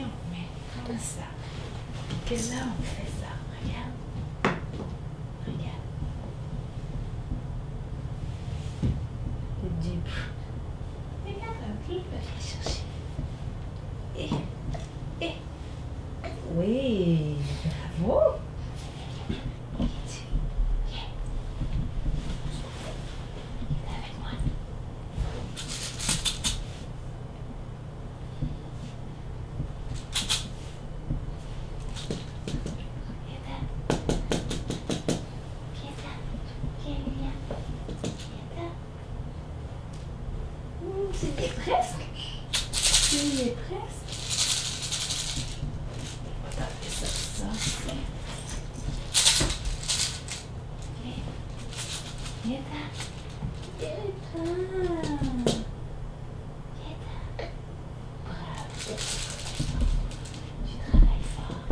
met 0.00 0.48
comme 0.86 0.98
ça? 0.98 1.22
Que 2.26 2.34
là, 2.34 2.62
on 2.78 2.82
fait 2.82 3.10
ça? 3.20 3.32
Regarde. 3.60 3.94
Regarde. 5.46 5.84
Du 9.80 9.90
Regarde 11.26 11.62
un 11.62 11.76
peu, 11.86 11.94
va 11.94 12.16
aller 12.16 12.40
chercher. 12.40 12.84
Et, 14.18 14.30
et. 15.24 15.36
Oui, 16.56 17.36
bravo. 17.98 18.20
Avec 23.86 24.14
moi. 24.20 24.32
C'est 41.24 41.36
bien 41.36 41.48
presque. 41.56 42.04
C'est 42.72 43.56
presque. 43.56 44.08
On 46.36 46.44
va 46.44 46.50
taper 46.54 46.90
ça, 46.90 47.06
ça. 47.06 47.46
Viens 51.02 51.20
Viens 52.44 52.58
Bravo. 58.26 58.92
Tu 60.66 60.74
travailles 60.90 61.26
fort. 61.34 61.62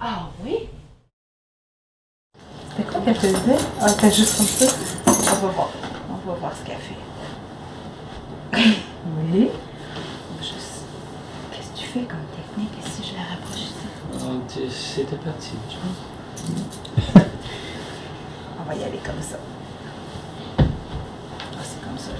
Ah 0.00 0.28
oui? 0.42 0.56
C'était 2.70 2.84
quoi 2.90 3.00
qu'elle 3.02 3.14
faisait? 3.14 3.62
Ah, 3.80 3.92
t'as 3.92 4.10
juste 4.10 4.36
comme 4.38 4.46
ça. 4.46 4.66
On 5.32 5.46
va 5.46 5.48
voir. 5.48 5.68
On 6.10 6.28
va 6.30 6.34
voir 6.38 6.52
ce 6.56 6.62
qu'elle 6.64 6.76
fait. 6.78 6.96
Oui. 9.32 9.50
Juste. 10.40 10.84
Qu'est-ce 11.50 11.70
que 11.72 11.78
tu 11.78 11.86
fais 11.86 12.00
comme 12.02 12.24
technique 12.36 12.70
si 12.84 13.02
je 13.02 13.14
la 13.16 13.22
rapproche 13.22 13.60
ici? 13.60 13.86
Tu- 14.48 14.70
C'était 14.70 15.16
parti, 15.16 15.50
je 15.70 15.76
pense. 15.76 17.24
On 18.60 18.62
va 18.68 18.74
y 18.76 18.84
aller 18.84 18.98
comme 19.04 19.20
ça. 19.20 19.36
Ah, 20.58 21.62
c'est 21.64 21.80
comme 21.82 21.98
ça. 21.98 22.12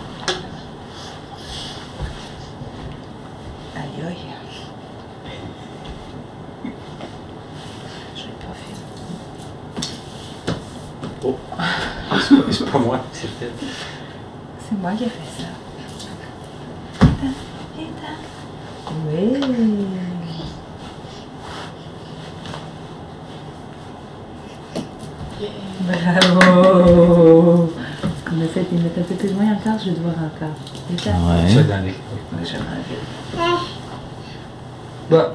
Aïe 3.76 4.06
aïe. 4.06 4.16
Je 8.16 8.22
l'ai 8.22 8.32
pas 8.32 8.54
fait. 8.54 8.80
Oh, 11.24 11.36
c'est 12.50 12.70
pas- 12.70 12.78
moi, 12.78 13.00
c'est 13.12 13.28
fait. 13.28 13.50
C'est 14.68 14.78
moi 14.80 14.92
qui 14.92 15.04
ai 15.04 15.06
fait 15.08 15.42
ça. 15.42 15.48
Oui. 19.08 19.40
Bravo. 25.80 27.72
Est-ce 28.04 28.30
qu'on 28.30 28.40
essaie 28.42 28.60
de 28.70 28.76
les 28.76 28.82
mettre 28.82 28.98
un 29.00 29.02
peu 29.02 29.14
plus 29.14 29.32
loin 29.32 29.44
encore? 29.52 29.78
Je 29.78 29.90
vais 29.90 29.96
te 29.96 30.00
voir 30.00 30.14
encore. 30.14 30.56
Viens-t'en. 30.90 31.48
Ça 31.48 31.62
dans 31.62 31.84
les... 31.84 31.90
Ouais, 31.90 32.44
je 32.44 32.52
vais 32.52 32.58
m'enlever. 32.58 33.58
Bah, 35.10 35.32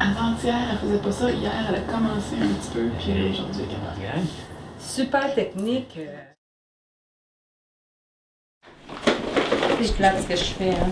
Avant-hier, 0.00 0.54
elle 0.70 0.78
faisait 0.78 0.98
pas 0.98 1.12
ça. 1.12 1.30
Hier, 1.30 1.52
elle 1.68 1.76
a 1.76 1.80
commencé 1.80 2.36
un 2.40 2.48
petit 2.48 2.70
peu, 2.72 2.88
puis 2.98 3.30
aujourd'hui, 3.30 3.62
elle 3.62 3.64
est 3.64 3.74
capable. 3.74 4.26
Super 4.78 5.34
technique. 5.34 5.98
Euh. 9.84 9.86
C'est 9.86 9.96
plate 9.96 10.22
ce 10.22 10.28
que 10.28 10.36
je 10.36 10.44
fais, 10.44 10.70
hein. 10.70 10.90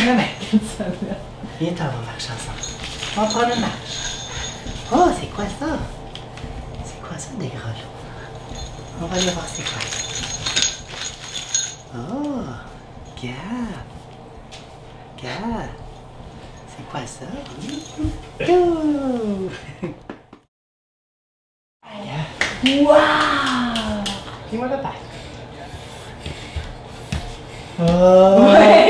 Ça 0.00 0.84
va. 0.84 1.16
Viens-t'en, 1.60 1.84
on 1.84 2.06
marche 2.06 2.24
ensemble. 2.24 2.62
On 3.16 3.20
va 3.20 3.26
prendre 3.26 3.54
une 3.54 3.60
marche. 3.60 3.98
Oh, 4.92 5.08
c'est 5.20 5.30
quoi 5.34 5.44
ça? 5.44 5.78
C'est 6.84 7.00
quoi 7.02 7.18
ça, 7.18 7.28
des 7.38 7.48
grelots? 7.48 7.94
On 9.02 9.06
va 9.06 9.16
aller 9.16 9.30
voir 9.30 9.46
c'est 9.46 9.62
quoi. 9.62 9.82
Oh, 11.94 12.44
regarde. 13.16 13.88
Regarde. 15.16 15.74
C'est 16.68 16.84
quoi 16.90 17.00
ça? 17.06 17.26
Waouh! 22.64 24.04
Dis-moi 24.50 24.68
le 24.68 24.78
pack. 24.82 24.98
Oh! 27.80 27.82
Ouais! 28.50 28.89